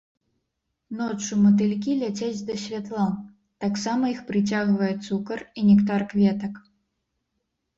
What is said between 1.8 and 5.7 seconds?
ляцяць да святла, таксама іх прыцягвае цукар і